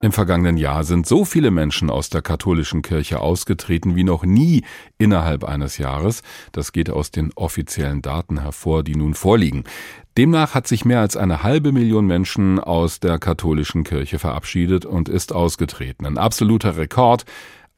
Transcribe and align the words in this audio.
Im 0.00 0.12
vergangenen 0.12 0.56
Jahr 0.58 0.84
sind 0.84 1.08
so 1.08 1.24
viele 1.24 1.50
Menschen 1.50 1.90
aus 1.90 2.08
der 2.08 2.22
katholischen 2.22 2.82
Kirche 2.82 3.18
ausgetreten 3.18 3.96
wie 3.96 4.04
noch 4.04 4.24
nie 4.24 4.62
innerhalb 4.96 5.42
eines 5.42 5.76
Jahres. 5.76 6.22
Das 6.52 6.70
geht 6.70 6.88
aus 6.88 7.10
den 7.10 7.32
offiziellen 7.34 8.00
Daten 8.00 8.40
hervor, 8.40 8.84
die 8.84 8.94
nun 8.94 9.14
vorliegen. 9.14 9.64
Demnach 10.16 10.54
hat 10.54 10.68
sich 10.68 10.84
mehr 10.84 11.00
als 11.00 11.16
eine 11.16 11.42
halbe 11.42 11.72
Million 11.72 12.06
Menschen 12.06 12.60
aus 12.60 13.00
der 13.00 13.18
katholischen 13.18 13.82
Kirche 13.82 14.20
verabschiedet 14.20 14.86
und 14.86 15.08
ist 15.08 15.32
ausgetreten. 15.32 16.06
Ein 16.06 16.16
absoluter 16.16 16.76
Rekord 16.76 17.24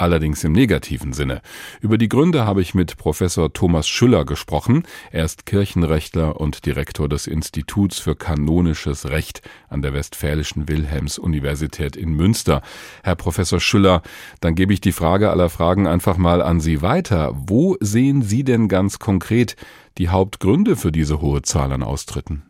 allerdings 0.01 0.43
im 0.45 0.53
negativen 0.53 1.13
Sinne. 1.13 1.43
Über 1.81 1.99
die 1.99 2.09
Gründe 2.09 2.47
habe 2.47 2.63
ich 2.63 2.75
mit 2.75 2.97
Professor 2.97 3.53
Thomas 3.53 3.89
Schüller 3.89 4.25
gesprochen. 4.25 4.85
Er 5.11 5.25
ist 5.25 5.47
Kirchenrechtler 5.47 6.41
und 6.41 6.67
Direktor 6.67 7.09
des 7.09 7.27
Instituts 7.27 7.99
für 7.99 8.17
kanonisches 8.17 9.11
Recht 9.11 9.43
an 9.69 9.83
der 9.83 9.95
Westfälischen 9.95 10.69
Wilhelms-Universität 10.69 11.97
in 11.97 12.15
Münster. 12.15 12.63
Herr 13.03 13.17
Professor 13.17 13.61
Schüller, 13.61 14.03
dann 14.41 14.55
gebe 14.55 14.73
ich 14.73 14.81
die 14.81 14.93
Frage 14.93 15.31
aller 15.31 15.51
Fragen 15.51 15.87
einfach 15.87 16.17
mal 16.17 16.43
an 16.43 16.61
Sie 16.61 16.83
weiter. 16.83 17.33
Wo 17.35 17.77
sehen 17.81 18.23
Sie 18.23 18.45
denn 18.45 18.69
ganz 18.69 18.99
konkret 18.99 19.57
die 19.99 20.09
Hauptgründe 20.09 20.77
für 20.77 20.93
diese 20.93 21.21
hohe 21.21 21.43
Zahl 21.43 21.73
an 21.73 21.83
Austritten? 21.83 22.50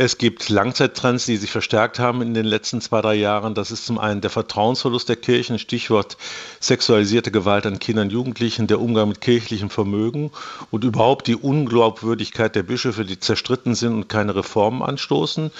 Es 0.00 0.16
gibt 0.16 0.48
Langzeittrends, 0.48 1.26
die 1.26 1.36
sich 1.36 1.50
verstärkt 1.50 1.98
haben 1.98 2.22
in 2.22 2.32
den 2.32 2.46
letzten 2.46 2.80
zwei, 2.80 3.00
drei 3.00 3.16
Jahren. 3.16 3.56
Das 3.56 3.72
ist 3.72 3.84
zum 3.84 3.98
einen 3.98 4.20
der 4.20 4.30
Vertrauensverlust 4.30 5.08
der 5.08 5.16
Kirchen, 5.16 5.58
Stichwort 5.58 6.16
sexualisierte 6.60 7.32
Gewalt 7.32 7.66
an 7.66 7.80
Kindern 7.80 8.08
Jugendlichen, 8.08 8.68
der 8.68 8.80
Umgang 8.80 9.08
mit 9.08 9.20
kirchlichem 9.20 9.70
Vermögen 9.70 10.30
und 10.70 10.84
überhaupt 10.84 11.26
die 11.26 11.34
Unglaubwürdigkeit 11.34 12.54
der 12.54 12.62
Bischöfe, 12.62 13.04
die 13.04 13.18
zerstritten 13.18 13.74
sind 13.74 13.92
und 13.92 14.08
keine 14.08 14.36
Reformen 14.36 14.82
anstoßen. 14.82 15.50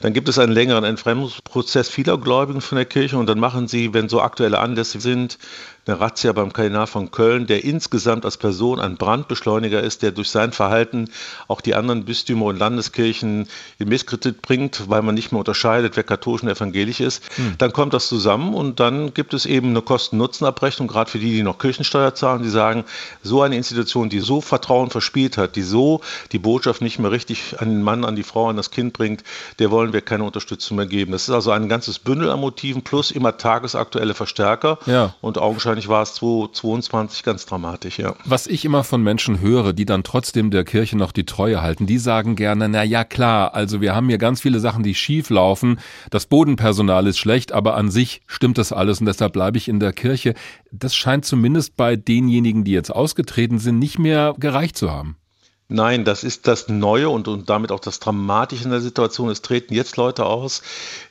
Dann 0.00 0.12
gibt 0.12 0.28
es 0.28 0.40
einen 0.40 0.50
längeren 0.50 0.82
Entfremdungsprozess 0.82 1.88
vieler 1.88 2.18
Gläubigen 2.18 2.62
von 2.62 2.74
der 2.74 2.86
Kirche 2.86 3.16
und 3.16 3.28
dann 3.28 3.38
machen 3.38 3.68
sie, 3.68 3.94
wenn 3.94 4.08
so 4.08 4.20
aktuelle 4.20 4.58
Anlässe 4.58 5.00
sind, 5.00 5.38
eine 5.86 6.00
Razzia 6.00 6.32
beim 6.32 6.52
Kardinal 6.52 6.86
von 6.86 7.10
Köln, 7.10 7.46
der 7.46 7.64
insgesamt 7.64 8.24
als 8.24 8.36
Person 8.36 8.80
ein 8.80 8.96
Brandbeschleuniger 8.96 9.82
ist, 9.82 10.02
der 10.02 10.12
durch 10.12 10.30
sein 10.30 10.52
Verhalten 10.52 11.10
auch 11.46 11.60
die 11.60 11.74
anderen 11.74 12.04
Bistümer 12.04 12.46
und 12.46 12.58
Landeskirchen 12.58 13.48
in 13.78 13.88
Misskredit 13.88 14.40
bringt, 14.40 14.88
weil 14.88 15.02
man 15.02 15.14
nicht 15.14 15.32
mehr 15.32 15.40
unterscheidet, 15.40 15.96
wer 15.96 16.04
katholisch 16.04 16.42
und 16.42 16.48
evangelisch 16.48 17.00
ist. 17.00 17.22
Hm. 17.36 17.54
Dann 17.58 17.72
kommt 17.72 17.92
das 17.92 18.08
zusammen 18.08 18.54
und 18.54 18.80
dann 18.80 19.12
gibt 19.12 19.34
es 19.34 19.46
eben 19.46 19.70
eine 19.70 19.82
Kosten-Nutzen-Abrechnung, 19.82 20.88
gerade 20.88 21.10
für 21.10 21.18
die, 21.18 21.32
die 21.32 21.42
noch 21.42 21.58
Kirchensteuer 21.58 22.14
zahlen, 22.14 22.42
die 22.42 22.48
sagen, 22.48 22.84
so 23.22 23.42
eine 23.42 23.56
Institution, 23.56 24.08
die 24.08 24.20
so 24.20 24.40
Vertrauen 24.40 24.90
verspielt 24.90 25.36
hat, 25.36 25.56
die 25.56 25.62
so 25.62 26.00
die 26.32 26.38
Botschaft 26.38 26.80
nicht 26.80 26.98
mehr 26.98 27.10
richtig 27.10 27.60
an 27.60 27.68
den 27.68 27.82
Mann, 27.82 28.04
an 28.04 28.16
die 28.16 28.22
Frau, 28.22 28.48
an 28.48 28.56
das 28.56 28.70
Kind 28.70 28.94
bringt, 28.94 29.22
der 29.58 29.70
wollen 29.70 29.92
wir 29.92 30.00
keine 30.00 30.24
Unterstützung 30.24 30.76
mehr 30.76 30.86
geben. 30.86 31.12
Das 31.12 31.28
ist 31.28 31.34
also 31.34 31.50
ein 31.50 31.68
ganzes 31.68 31.98
Bündel 31.98 32.30
an 32.30 32.40
Motiven 32.40 32.82
plus 32.82 33.10
immer 33.10 33.36
tagesaktuelle 33.36 34.14
Verstärker 34.14 34.78
ja. 34.86 35.14
und 35.20 35.38
augenscheinlich 35.38 35.73
wahrscheinlich 35.74 35.88
war 35.88 36.02
es 36.02 36.14
2022 36.14 37.22
ganz 37.24 37.46
dramatisch, 37.46 37.98
ja. 37.98 38.14
Was 38.24 38.46
ich 38.46 38.64
immer 38.64 38.84
von 38.84 39.02
Menschen 39.02 39.40
höre, 39.40 39.72
die 39.72 39.84
dann 39.84 40.04
trotzdem 40.04 40.50
der 40.50 40.64
Kirche 40.64 40.96
noch 40.96 41.10
die 41.10 41.26
Treue 41.26 41.62
halten, 41.62 41.86
die 41.86 41.98
sagen 41.98 42.36
gerne, 42.36 42.68
na 42.68 42.84
ja 42.84 43.02
klar, 43.02 43.54
also 43.54 43.80
wir 43.80 43.94
haben 43.94 44.08
hier 44.08 44.18
ganz 44.18 44.40
viele 44.40 44.60
Sachen, 44.60 44.84
die 44.84 44.94
schief 44.94 45.30
laufen, 45.30 45.80
das 46.10 46.26
Bodenpersonal 46.26 47.06
ist 47.08 47.18
schlecht, 47.18 47.50
aber 47.50 47.74
an 47.76 47.90
sich 47.90 48.22
stimmt 48.26 48.58
das 48.58 48.72
alles 48.72 49.00
und 49.00 49.06
deshalb 49.06 49.32
bleibe 49.32 49.58
ich 49.58 49.68
in 49.68 49.80
der 49.80 49.92
Kirche. 49.92 50.34
Das 50.70 50.94
scheint 50.94 51.24
zumindest 51.24 51.76
bei 51.76 51.96
denjenigen, 51.96 52.62
die 52.62 52.72
jetzt 52.72 52.90
ausgetreten 52.90 53.58
sind, 53.58 53.78
nicht 53.80 53.98
mehr 53.98 54.34
gereicht 54.38 54.76
zu 54.76 54.92
haben. 54.92 55.16
Nein, 55.68 56.04
das 56.04 56.24
ist 56.24 56.46
das 56.46 56.68
Neue 56.68 57.08
und, 57.08 57.26
und 57.26 57.48
damit 57.48 57.72
auch 57.72 57.80
das 57.80 57.98
Dramatische 57.98 58.64
in 58.64 58.70
der 58.70 58.80
Situation. 58.80 59.30
Es 59.30 59.40
treten 59.40 59.72
jetzt 59.72 59.96
Leute 59.96 60.26
aus, 60.26 60.62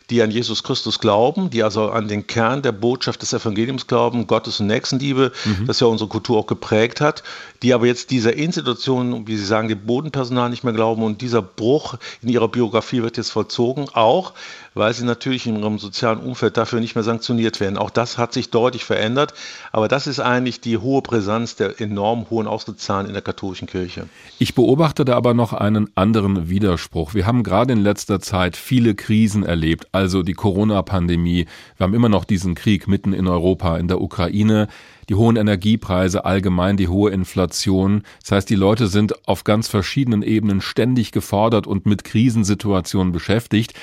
die 0.09 0.22
an 0.22 0.32
Jesus 0.32 0.64
Christus 0.64 1.00
glauben, 1.00 1.50
die 1.50 1.64
also 1.64 1.90
an 1.90 2.08
den 2.08 2.28
Kern 2.28 2.62
der 2.62 2.72
Botschaft 2.72 3.22
des 3.22 3.34
Evangeliums 3.34 3.88
glauben, 3.88 4.28
Gottes 4.28 4.59
und 4.59 4.68
Nächstenliebe, 4.68 5.32
mhm. 5.46 5.68
das 5.68 5.80
ja 5.80 5.88
unsere 5.88 6.09
Kultur 6.09 6.40
auch 6.40 6.48
geprägt 6.48 7.02
hat, 7.02 7.23
die 7.62 7.73
aber 7.73 7.86
jetzt 7.86 8.12
dieser 8.12 8.34
Institution, 8.34 9.28
wie 9.28 9.38
Sie 9.38 9.46
sagen, 9.46 9.69
dem 9.69 9.86
Bodenpersonal 9.86 10.50
nicht 10.50 10.64
mehr 10.64 10.74
glauben 10.74 11.03
und 11.03 11.22
dieser 11.22 11.41
Bruch 11.41 11.96
in 12.22 12.30
ihrer 12.30 12.47
Biografie 12.47 13.02
wird 13.02 13.18
jetzt 13.18 13.31
vollzogen, 13.31 13.88
auch 13.94 14.34
weil 14.74 14.94
sie 14.94 15.06
natürlich 15.06 15.46
in 15.47 15.59
ihrem 15.59 15.80
sozialen 15.80 16.20
Umfeld 16.20 16.58
dafür 16.58 16.80
nicht 16.80 16.96
mehr 16.96 17.03
sanktioniert 17.03 17.59
werden. 17.59 17.78
Auch 17.78 17.90
das 17.90 18.18
hat 18.18 18.34
sich 18.34 18.50
deutlich 18.50 18.84
verändert, 18.84 19.34
aber 19.72 19.88
das 19.88 20.08
ist 20.08 20.20
eigentlich 20.20 20.62
die 20.62 20.78
hohe 20.78 21.02
Brisanz 21.02 21.56
der 21.56 21.80
enorm 21.80 22.30
hohen 22.30 22.47
Ausgezahlen 22.47 23.08
in 23.08 23.14
der 23.14 23.22
katholischen 23.22 23.68
Kirche. 23.68 24.08
Ich 24.40 24.56
beobachte 24.56 25.06
da 25.06 25.16
aber 25.16 25.34
noch 25.34 25.53
einen 25.53 25.90
anderen 25.96 26.50
Widerspruch. 26.50 27.14
Wir 27.14 27.25
haben 27.25 27.44
gerade 27.44 27.74
in 27.74 27.80
letzter 27.80 28.20
Zeit 28.20 28.58
viele 28.58 28.96
Krisen 28.96 29.44
erlebt, 29.44 29.88
also 29.94 30.24
die 30.24 30.34
Corona-Pandemie. 30.34 31.46
Wir 31.78 31.84
haben 31.84 31.94
immer 31.94 32.09
noch 32.09 32.26
diesen 32.26 32.56
Krieg 32.56 32.88
mitten 32.88 33.14
in 33.14 33.28
Europa, 33.28 33.78
in 33.78 33.88
der 33.88 34.02
Ukraine, 34.02 34.68
die 35.08 35.16
hohen 35.16 35.36
Energiepreise, 35.36 36.26
allgemein 36.26 36.78
die 36.78 36.88
hohe 36.88 37.12
Inflation. 37.12 38.03
Das 38.22 38.32
heißt, 38.32 38.50
die 38.50 38.56
Leute 38.56 38.88
sind 38.88 39.28
auf 39.28 39.44
ganz 39.44 39.68
verschiedenen 39.68 40.24
Ebenen 40.24 40.62
ständig 40.62 41.12
gefordert 41.12 41.68
und 41.68 41.86
mit 41.86 42.03
Krisensituationen 42.03 43.14
beschäftigt. 43.14 43.74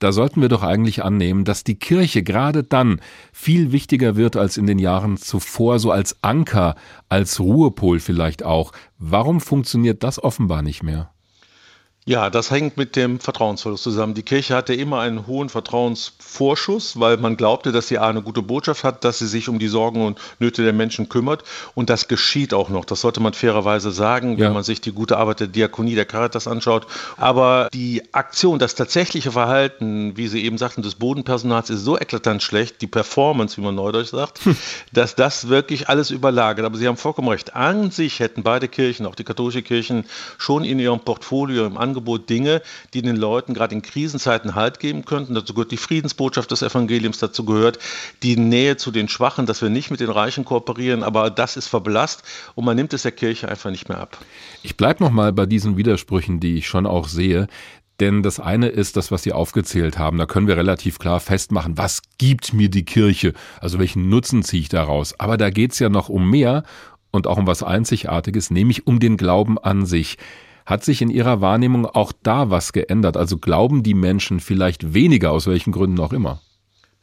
Da 0.00 0.10
sollten 0.10 0.40
wir 0.42 0.48
doch 0.48 0.64
eigentlich 0.64 1.04
annehmen, 1.04 1.44
dass 1.44 1.62
die 1.62 1.78
Kirche 1.78 2.24
gerade 2.24 2.64
dann 2.64 3.00
viel 3.32 3.70
wichtiger 3.70 4.16
wird 4.16 4.36
als 4.36 4.56
in 4.56 4.66
den 4.66 4.80
Jahren 4.80 5.16
zuvor, 5.16 5.78
so 5.78 5.92
als 5.92 6.22
Anker, 6.22 6.74
als 7.08 7.38
Ruhepol 7.38 8.00
vielleicht 8.00 8.42
auch. 8.42 8.72
Warum 8.98 9.40
funktioniert 9.40 10.02
das 10.02 10.22
offenbar 10.22 10.62
nicht 10.62 10.82
mehr? 10.82 11.13
Ja, 12.06 12.28
das 12.28 12.50
hängt 12.50 12.76
mit 12.76 12.96
dem 12.96 13.18
Vertrauensverlust 13.18 13.82
zusammen. 13.82 14.12
Die 14.12 14.22
Kirche 14.22 14.54
hatte 14.54 14.74
immer 14.74 15.00
einen 15.00 15.26
hohen 15.26 15.48
Vertrauensvorschuss, 15.48 17.00
weil 17.00 17.16
man 17.16 17.38
glaubte, 17.38 17.72
dass 17.72 17.88
sie 17.88 17.98
eine 17.98 18.20
gute 18.20 18.42
Botschaft 18.42 18.84
hat, 18.84 19.04
dass 19.04 19.20
sie 19.20 19.26
sich 19.26 19.48
um 19.48 19.58
die 19.58 19.68
Sorgen 19.68 20.04
und 20.04 20.18
Nöte 20.38 20.62
der 20.62 20.74
Menschen 20.74 21.08
kümmert. 21.08 21.44
Und 21.74 21.88
das 21.88 22.06
geschieht 22.06 22.52
auch 22.52 22.68
noch. 22.68 22.84
Das 22.84 23.00
sollte 23.00 23.20
man 23.20 23.32
fairerweise 23.32 23.90
sagen, 23.90 24.32
ja. 24.32 24.44
wenn 24.44 24.52
man 24.52 24.64
sich 24.64 24.82
die 24.82 24.92
gute 24.92 25.16
Arbeit 25.16 25.40
der 25.40 25.46
Diakonie, 25.46 25.94
der 25.94 26.04
Caritas 26.04 26.46
anschaut. 26.46 26.86
Aber 27.16 27.70
die 27.72 28.02
Aktion, 28.12 28.58
das 28.58 28.74
tatsächliche 28.74 29.32
Verhalten, 29.32 30.14
wie 30.18 30.28
Sie 30.28 30.44
eben 30.44 30.58
sagten, 30.58 30.82
des 30.82 30.96
Bodenpersonals 30.96 31.70
ist 31.70 31.84
so 31.84 31.98
eklatant 31.98 32.42
schlecht, 32.42 32.82
die 32.82 32.86
Performance, 32.86 33.56
wie 33.56 33.62
man 33.62 33.76
neudeutsch 33.76 34.10
sagt, 34.10 34.44
hm. 34.44 34.54
dass 34.92 35.14
das 35.14 35.48
wirklich 35.48 35.88
alles 35.88 36.10
überlagert. 36.10 36.66
Aber 36.66 36.76
Sie 36.76 36.86
haben 36.86 36.98
vollkommen 36.98 37.28
recht. 37.28 37.56
An 37.56 37.90
sich 37.90 38.20
hätten 38.20 38.42
beide 38.42 38.68
Kirchen, 38.68 39.06
auch 39.06 39.14
die 39.14 39.24
katholische 39.24 39.62
Kirchen, 39.62 40.04
schon 40.36 40.64
in 40.64 40.78
ihrem 40.78 41.00
Portfolio 41.00 41.64
im 41.64 41.78
Angebot 41.78 41.93
Angebot 41.94 42.28
Dinge, 42.28 42.60
die 42.92 43.02
den 43.02 43.16
Leuten 43.16 43.54
gerade 43.54 43.74
in 43.74 43.82
Krisenzeiten 43.82 44.56
Halt 44.56 44.80
geben 44.80 45.04
könnten. 45.04 45.34
Dazu 45.34 45.54
gehört 45.54 45.70
die 45.70 45.76
Friedensbotschaft 45.76 46.50
des 46.50 46.62
Evangeliums, 46.62 47.18
dazu 47.18 47.44
gehört 47.44 47.78
die 48.22 48.36
Nähe 48.36 48.76
zu 48.76 48.90
den 48.90 49.08
Schwachen, 49.08 49.46
dass 49.46 49.62
wir 49.62 49.70
nicht 49.70 49.90
mit 49.90 50.00
den 50.00 50.10
Reichen 50.10 50.44
kooperieren, 50.44 51.04
aber 51.04 51.30
das 51.30 51.56
ist 51.56 51.68
verblasst 51.68 52.24
und 52.56 52.64
man 52.64 52.76
nimmt 52.76 52.92
es 52.92 53.02
der 53.02 53.12
Kirche 53.12 53.48
einfach 53.48 53.70
nicht 53.70 53.88
mehr 53.88 53.98
ab. 53.98 54.18
Ich 54.62 54.76
bleibe 54.76 55.04
nochmal 55.04 55.32
bei 55.32 55.46
diesen 55.46 55.76
Widersprüchen, 55.76 56.40
die 56.40 56.56
ich 56.56 56.66
schon 56.66 56.86
auch 56.86 57.06
sehe. 57.06 57.46
Denn 58.00 58.24
das 58.24 58.40
eine 58.40 58.66
ist 58.66 58.96
das, 58.96 59.12
was 59.12 59.22
Sie 59.22 59.32
aufgezählt 59.32 59.98
haben. 59.98 60.18
Da 60.18 60.26
können 60.26 60.48
wir 60.48 60.56
relativ 60.56 60.98
klar 60.98 61.20
festmachen, 61.20 61.78
was 61.78 62.02
gibt 62.18 62.52
mir 62.52 62.68
die 62.68 62.84
Kirche? 62.84 63.34
Also 63.60 63.78
welchen 63.78 64.08
Nutzen 64.08 64.42
ziehe 64.42 64.62
ich 64.62 64.68
daraus? 64.68 65.20
Aber 65.20 65.36
da 65.36 65.50
geht 65.50 65.74
es 65.74 65.78
ja 65.78 65.88
noch 65.88 66.08
um 66.08 66.28
mehr 66.28 66.64
und 67.12 67.28
auch 67.28 67.38
um 67.38 67.46
was 67.46 67.62
Einzigartiges, 67.62 68.50
nämlich 68.50 68.88
um 68.88 68.98
den 68.98 69.16
Glauben 69.16 69.58
an 69.60 69.86
sich. 69.86 70.18
Hat 70.66 70.82
sich 70.82 71.02
in 71.02 71.10
Ihrer 71.10 71.40
Wahrnehmung 71.40 71.84
auch 71.86 72.12
da 72.22 72.48
was 72.48 72.72
geändert? 72.72 73.16
Also 73.16 73.36
glauben 73.36 73.82
die 73.82 73.94
Menschen 73.94 74.40
vielleicht 74.40 74.94
weniger, 74.94 75.30
aus 75.32 75.46
welchen 75.46 75.72
Gründen 75.72 76.00
auch 76.00 76.12
immer? 76.12 76.40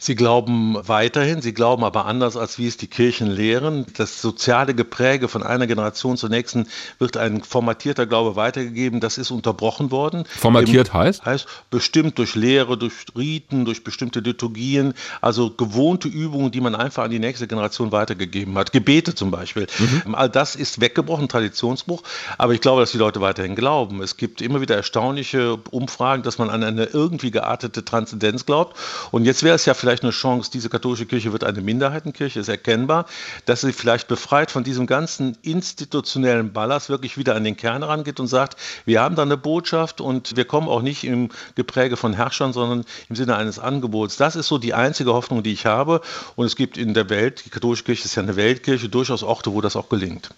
Sie 0.03 0.15
glauben 0.15 0.77
weiterhin, 0.81 1.43
sie 1.43 1.53
glauben 1.53 1.83
aber 1.83 2.07
anders, 2.07 2.35
als 2.35 2.57
wie 2.57 2.65
es 2.65 2.75
die 2.75 2.87
Kirchen 2.87 3.27
lehren. 3.27 3.85
Das 3.97 4.19
soziale 4.19 4.73
Gepräge 4.73 5.27
von 5.27 5.43
einer 5.43 5.67
Generation 5.67 6.17
zur 6.17 6.29
nächsten 6.29 6.65
wird 6.97 7.17
ein 7.17 7.43
formatierter 7.43 8.07
Glaube 8.07 8.35
weitergegeben. 8.35 8.99
Das 8.99 9.19
ist 9.19 9.29
unterbrochen 9.29 9.91
worden. 9.91 10.23
Formatiert 10.25 10.87
Eben, 10.87 10.97
heißt? 10.97 11.23
Heißt 11.23 11.45
bestimmt 11.69 12.17
durch 12.17 12.33
Lehre, 12.33 12.79
durch 12.79 12.93
Riten, 13.15 13.63
durch 13.63 13.83
bestimmte 13.83 14.21
Liturgien, 14.21 14.95
also 15.21 15.51
gewohnte 15.51 16.07
Übungen, 16.07 16.49
die 16.49 16.61
man 16.61 16.73
einfach 16.73 17.03
an 17.03 17.11
die 17.11 17.19
nächste 17.19 17.45
Generation 17.45 17.91
weitergegeben 17.91 18.57
hat. 18.57 18.71
Gebete 18.71 19.13
zum 19.13 19.29
Beispiel. 19.29 19.67
Mhm. 19.77 20.15
All 20.15 20.29
das 20.29 20.55
ist 20.55 20.81
weggebrochen, 20.81 21.29
Traditionsbruch. 21.29 22.01
Aber 22.39 22.55
ich 22.55 22.61
glaube, 22.61 22.81
dass 22.81 22.91
die 22.91 22.97
Leute 22.97 23.21
weiterhin 23.21 23.55
glauben. 23.55 24.01
Es 24.01 24.17
gibt 24.17 24.41
immer 24.41 24.61
wieder 24.61 24.75
erstaunliche 24.75 25.57
Umfragen, 25.69 26.23
dass 26.23 26.39
man 26.39 26.49
an 26.49 26.63
eine 26.63 26.85
irgendwie 26.85 27.29
geartete 27.29 27.85
Transzendenz 27.85 28.47
glaubt. 28.47 28.75
Und 29.11 29.25
jetzt 29.25 29.43
wäre 29.43 29.53
es 29.53 29.65
ja 29.67 29.75
vielleicht 29.75 29.90
vielleicht 29.91 30.03
eine 30.03 30.11
Chance, 30.13 30.49
diese 30.53 30.69
katholische 30.69 31.05
Kirche 31.05 31.33
wird 31.33 31.43
eine 31.43 31.59
Minderheitenkirche, 31.59 32.39
ist 32.39 32.47
erkennbar, 32.47 33.07
dass 33.45 33.59
sie 33.59 33.73
vielleicht 33.73 34.07
befreit 34.07 34.49
von 34.49 34.63
diesem 34.63 34.87
ganzen 34.87 35.37
institutionellen 35.41 36.53
Ballast 36.53 36.87
wirklich 36.87 37.17
wieder 37.17 37.35
an 37.35 37.43
den 37.43 37.57
Kern 37.57 37.83
rangeht 37.83 38.21
und 38.21 38.27
sagt, 38.27 38.55
wir 38.85 39.01
haben 39.01 39.17
da 39.17 39.23
eine 39.23 39.35
Botschaft 39.35 39.99
und 39.99 40.37
wir 40.37 40.45
kommen 40.45 40.69
auch 40.69 40.81
nicht 40.81 41.03
im 41.03 41.27
Gepräge 41.55 41.97
von 41.97 42.13
Herrschern, 42.13 42.53
sondern 42.53 42.85
im 43.09 43.17
Sinne 43.17 43.35
eines 43.35 43.59
Angebots. 43.59 44.15
Das 44.15 44.37
ist 44.37 44.47
so 44.47 44.57
die 44.57 44.73
einzige 44.73 45.11
Hoffnung, 45.11 45.43
die 45.43 45.51
ich 45.51 45.65
habe. 45.65 45.99
Und 46.37 46.45
es 46.45 46.55
gibt 46.55 46.77
in 46.77 46.93
der 46.93 47.09
Welt, 47.09 47.43
die 47.45 47.49
katholische 47.49 47.83
Kirche 47.83 48.05
ist 48.05 48.15
ja 48.15 48.23
eine 48.23 48.37
Weltkirche, 48.37 48.87
durchaus 48.87 49.23
Orte, 49.23 49.51
wo 49.51 49.59
das 49.59 49.75
auch 49.75 49.89
gelingt. 49.89 50.29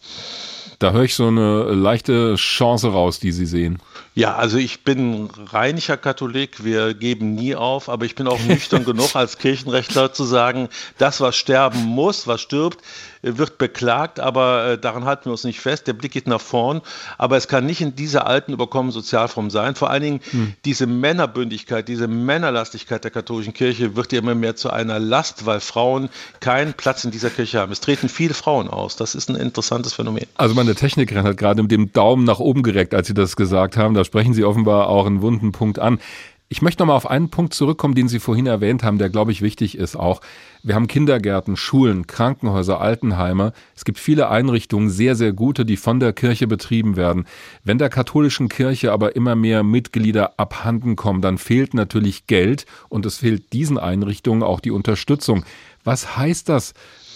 Da 0.80 0.92
höre 0.92 1.04
ich 1.04 1.16
so 1.16 1.28
eine 1.28 1.72
leichte 1.72 2.36
Chance 2.36 2.90
raus, 2.90 3.20
die 3.20 3.32
Sie 3.32 3.46
sehen. 3.46 3.80
Ja, 4.16 4.36
also 4.36 4.58
ich 4.58 4.84
bin 4.84 5.30
rheinischer 5.52 5.98
Katholik, 5.98 6.64
wir 6.64 6.94
geben 6.94 7.34
nie 7.34 7.56
auf, 7.56 7.90
aber 7.90 8.06
ich 8.06 8.14
bin 8.14 8.28
auch 8.28 8.40
nüchtern 8.42 8.86
genug 8.86 9.16
als 9.16 9.40
Kirchenrechtler 9.40 10.14
zu 10.14 10.24
sagen, 10.24 10.70
das, 11.00 11.20
was 11.20 11.36
sterben 11.36 11.80
muss, 11.84 12.28
was 12.28 12.42
stirbt, 12.42 12.80
wird 13.24 13.58
beklagt, 13.58 14.20
aber 14.20 14.66
äh, 14.66 14.78
daran 14.78 15.06
halten 15.06 15.26
wir 15.26 15.32
uns 15.32 15.46
nicht 15.46 15.62
fest. 15.62 15.88
Der 15.88 15.94
Blick 15.94 16.12
geht 16.12 16.28
nach 16.28 16.42
vorn, 16.42 16.82
aber 17.18 17.38
es 17.38 17.48
kann 17.48 17.66
nicht 17.66 17.82
in 17.82 17.96
dieser 17.96 18.28
alten 18.28 18.54
überkommen 18.54 18.92
Sozialform 18.92 19.50
sein. 19.50 19.76
Vor 19.76 19.90
allen 19.90 20.04
Dingen 20.04 20.20
hm. 20.30 20.54
diese 20.66 20.86
Männerbündigkeit, 20.86 21.88
diese 21.88 22.08
Männerlastigkeit 22.08 23.04
der 23.04 23.12
katholischen 23.12 23.54
Kirche 23.54 23.96
wird 23.96 24.12
ja 24.12 24.20
immer 24.20 24.36
mehr 24.36 24.56
zu 24.56 24.70
einer 24.70 25.00
Last, 25.00 25.46
weil 25.46 25.62
Frauen 25.62 26.10
keinen 26.42 26.74
Platz 26.74 27.04
in 27.04 27.12
dieser 27.12 27.30
Kirche 27.30 27.60
haben. 27.60 27.72
Es 27.72 27.80
treten 27.80 28.10
viele 28.10 28.34
Frauen 28.34 28.68
aus. 28.68 28.96
Das 28.98 29.16
ist 29.16 29.30
ein 29.30 29.38
interessantes 29.38 29.94
Phänomen. 29.94 30.28
Also 30.36 30.54
meine 30.64 30.76
Technikerin 30.76 31.26
hat 31.26 31.36
gerade 31.36 31.62
mit 31.62 31.72
dem 31.72 31.92
Daumen 31.92 32.24
nach 32.24 32.40
oben 32.40 32.64
gereckt, 32.64 32.94
als 32.94 33.08
Sie 33.08 33.14
das 33.14 33.36
gesagt 33.36 33.76
haben. 33.76 33.96
Da 33.96 34.06
sprechen 34.06 34.34
Sie 34.34 34.46
offenbar 34.46 34.88
auch 34.88 35.06
einen 35.06 35.22
wunden 35.22 35.52
Punkt 35.52 35.78
an. 35.78 36.00
Ich 36.48 36.62
möchte 36.62 36.82
noch 36.82 36.88
mal 36.88 36.96
auf 36.96 37.10
einen 37.10 37.30
Punkt 37.30 37.54
zurückkommen, 37.54 37.96
den 37.96 38.08
Sie 38.08 38.20
vorhin 38.20 38.46
erwähnt 38.46 38.82
haben, 38.82 38.98
der, 38.98 39.10
glaube 39.10 39.34
ich, 39.34 39.42
wichtig 39.42 39.78
ist 39.78 39.98
auch. 39.98 40.22
Wir 40.62 40.76
haben 40.76 40.88
Kindergärten, 40.88 41.58
Schulen, 41.58 42.08
Krankenhäuser, 42.08 42.80
Altenheime. 42.80 43.52
Es 43.76 43.84
gibt 43.84 44.00
viele 44.00 44.30
Einrichtungen, 44.30 44.90
sehr, 44.90 45.16
sehr 45.16 45.34
gute, 45.34 45.66
die 45.66 45.76
von 45.76 46.00
der 46.00 46.14
Kirche 46.14 46.48
betrieben 46.48 46.96
werden. 46.96 47.26
Wenn 47.66 47.78
der 47.78 47.90
katholischen 47.90 48.48
Kirche 48.48 48.94
aber 48.94 49.18
immer 49.18 49.36
mehr 49.36 49.64
Mitglieder 49.64 50.40
abhanden 50.40 50.96
kommen, 50.96 51.22
dann 51.22 51.38
fehlt 51.38 51.74
natürlich 51.74 52.26
Geld 52.28 52.66
und 52.88 53.06
es 53.06 53.18
fehlt 53.18 53.52
diesen 53.52 53.78
Einrichtungen 53.78 54.44
auch 54.44 54.62
die 54.62 54.72
Unterstützung. 54.72 55.44
Was 55.84 56.16
heißt 56.16 56.48
das 56.48 56.74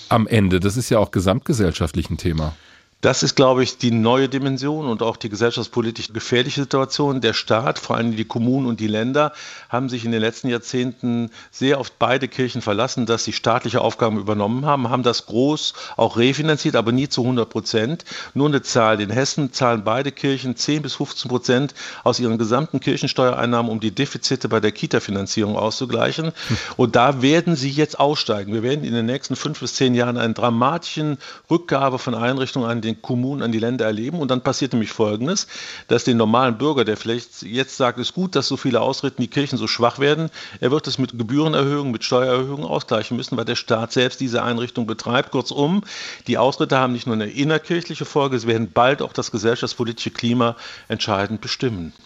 am 0.09 0.27
Ende? 0.27 0.59
Das 0.59 0.75
ist 0.75 0.89
ja 0.89 0.99
auch 0.99 1.11
gesamtgesellschaftlich 1.11 2.09
ein 2.09 2.17
Thema. 2.17 2.53
Das 3.01 3.21
ist, 3.21 3.35
glaube 3.35 3.61
ich, 3.61 3.77
die 3.77 3.91
neue 3.91 4.27
Dimension 4.27 4.88
und 4.88 5.03
auch 5.03 5.17
die 5.17 5.29
gesellschaftspolitisch 5.29 6.13
gefährliche 6.13 6.61
Situation. 6.61 7.21
Der 7.21 7.33
Staat, 7.33 7.77
vor 7.77 7.95
allem 7.95 8.15
die 8.15 8.25
Kommunen 8.25 8.65
und 8.65 8.79
die 8.79 8.88
Länder, 8.88 9.33
haben 9.69 9.88
sich 9.88 10.03
in 10.03 10.11
den 10.11 10.19
letzten 10.19 10.49
Jahrzehnten 10.49 11.29
sehr 11.51 11.79
auf 11.79 11.91
beide 11.91 12.27
Kirchen 12.27 12.63
verlassen, 12.63 13.05
dass 13.05 13.23
sie 13.23 13.33
staatliche 13.33 13.81
Aufgaben 13.81 14.17
übernommen 14.17 14.65
haben, 14.65 14.89
haben 14.89 15.03
das 15.03 15.27
groß 15.27 15.75
auch 15.95 16.17
refinanziert, 16.17 16.75
aber 16.75 16.91
nie 16.91 17.07
zu 17.07 17.21
100 17.21 17.47
Prozent. 17.47 18.03
Nur 18.33 18.47
eine 18.47 18.63
Zahl. 18.63 18.99
In 18.99 19.11
Hessen 19.11 19.53
zahlen 19.53 19.83
beide 19.83 20.11
Kirchen 20.11 20.55
10 20.55 20.81
bis 20.81 20.95
15 20.95 21.29
Prozent 21.29 21.75
aus 22.03 22.19
ihren 22.19 22.39
gesamten 22.39 22.79
Kirchensteuereinnahmen, 22.79 23.71
um 23.71 23.79
die 23.79 23.91
Defizite 23.94 24.49
bei 24.49 24.59
der 24.59 24.71
Kita-Finanzierung 24.71 25.55
auszugleichen. 25.55 26.31
Und 26.77 26.95
da 26.95 27.21
werden 27.21 27.55
sie 27.55 27.69
jetzt 27.69 27.99
aussteigen. 27.99 28.53
Wir 28.53 28.63
werden 28.63 28.83
in 28.83 28.94
den 28.94 29.05
nächsten 29.05 29.35
fünf 29.35 29.59
bis 29.59 29.75
zehn 29.75 29.94
Jahren 29.94 30.17
einen 30.17 30.33
dramatischen 30.33 31.19
Rückgabe 31.51 31.99
von 31.99 32.15
Einrichtungen 32.15 32.67
an 32.67 32.87
den 32.88 33.01
Kommunen, 33.01 33.42
an 33.42 33.51
die 33.51 33.60
Länder 33.60 33.86
erleben. 33.86 34.19
Und 34.19 34.31
dann 34.31 34.42
passiert 34.42 34.74
nämlich 34.74 34.92
Folgendes, 34.92 35.48
dass 35.88 36.04
den 36.04 36.18
normalen 36.18 36.57
Bürger, 36.57 36.86
der 36.86 36.98
vielleicht 36.98 37.44
jetzt 37.44 37.78
sagt, 37.78 38.00
es 38.00 38.10
ist 38.10 38.13
gut, 38.13 38.36
dass 38.36 38.48
so 38.48 38.57
viele 38.57 38.81
Ausritten 38.81 39.22
die 39.22 39.28
Kirchen 39.28 39.57
so 39.57 39.68
schwach 39.68 40.00
werden, 40.00 40.30
er 40.60 40.72
wird 40.72 40.88
es 40.88 40.98
mit 40.98 41.18
Gebührenerhöhungen, 41.18 41.92
mit 41.92 42.04
Steuererhöhungen 42.04 42.66
ausgleichen 42.66 43.18
müssen, 43.18 43.38
weil 43.38 43.45
der 43.45 43.56
Staat 43.56 43.92
selbst 43.92 44.19
diese 44.19 44.44
Einrichtung 44.44 44.88
betreibt. 44.88 45.31
Kurzum, 45.31 45.84
die 46.28 46.38
Ausritte 46.38 46.78
haben 46.78 46.94
nicht 46.94 47.06
nur 47.07 47.16
eine 47.16 47.28
innerkirchliche 47.28 48.06
Folge, 48.06 48.39
sie 48.39 48.48
werden 48.48 48.72
bald 48.72 49.01
auch 49.01 49.13
das 49.13 49.31
gesellschaftspolitische 49.31 50.12
Klima 50.12 50.56
entscheidend 50.88 51.42
bestimmen. 51.42 51.94